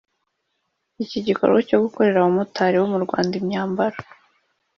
“Iki 1.03 1.19
gikorwa 1.27 1.59
cyo 1.67 1.77
gukorera 1.83 2.17
abamotari 2.19 2.75
bo 2.81 2.87
mu 2.93 2.99
Rwanda 3.05 3.33
imyambaro 3.41 3.97